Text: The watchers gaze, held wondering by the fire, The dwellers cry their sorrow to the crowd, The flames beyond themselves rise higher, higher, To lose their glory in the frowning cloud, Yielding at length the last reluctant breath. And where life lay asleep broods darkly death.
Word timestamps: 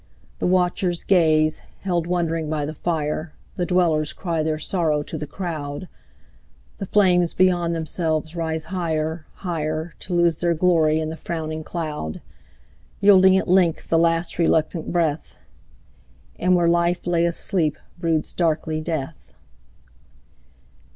The 0.39 0.47
watchers 0.47 1.03
gaze, 1.03 1.61
held 1.81 2.07
wondering 2.07 2.49
by 2.49 2.65
the 2.65 2.73
fire, 2.73 3.33
The 3.55 3.67
dwellers 3.67 4.13
cry 4.13 4.41
their 4.41 4.57
sorrow 4.57 5.03
to 5.03 5.15
the 5.15 5.27
crowd, 5.27 5.87
The 6.79 6.87
flames 6.87 7.35
beyond 7.35 7.75
themselves 7.75 8.35
rise 8.35 8.63
higher, 8.73 9.27
higher, 9.35 9.93
To 9.99 10.15
lose 10.15 10.39
their 10.39 10.55
glory 10.55 10.99
in 10.99 11.11
the 11.11 11.17
frowning 11.17 11.63
cloud, 11.63 12.19
Yielding 12.99 13.37
at 13.37 13.47
length 13.47 13.89
the 13.89 13.99
last 13.99 14.39
reluctant 14.39 14.91
breath. 14.91 15.45
And 16.39 16.55
where 16.55 16.67
life 16.67 17.05
lay 17.05 17.23
asleep 17.25 17.77
broods 17.99 18.33
darkly 18.33 18.81
death. 18.81 19.33